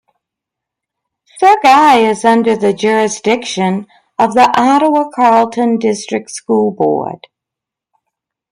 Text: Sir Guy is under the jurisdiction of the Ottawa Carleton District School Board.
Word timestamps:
Sir 1.37 1.57
Guy 1.61 1.99
is 2.09 2.25
under 2.25 2.55
the 2.57 2.73
jurisdiction 2.73 3.85
of 4.17 4.33
the 4.33 4.51
Ottawa 4.57 5.11
Carleton 5.11 5.77
District 5.77 6.31
School 6.31 6.71
Board. 6.71 7.27